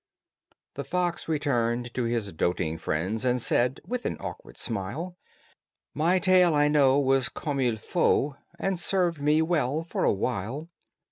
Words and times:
The 0.73 0.83
fox 0.83 1.27
returned 1.29 1.93
to 1.93 2.05
his 2.05 2.33
doting 2.33 2.79
friends 2.79 3.23
And 3.23 3.39
said, 3.39 3.81
with 3.85 4.03
an 4.07 4.17
awkward 4.19 4.57
smile, 4.57 5.15
"My 5.93 6.17
tail 6.17 6.55
I 6.55 6.69
know 6.69 6.97
was 6.99 7.29
comme 7.29 7.59
il 7.59 7.75
faut, 7.77 8.35
And 8.57 8.79
served 8.79 9.21
me 9.21 9.43
well 9.43 9.83
for 9.83 10.03
a 10.03 10.11
while." 10.11 10.69